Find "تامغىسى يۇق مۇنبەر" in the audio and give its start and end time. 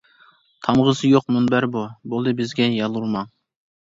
0.67-1.67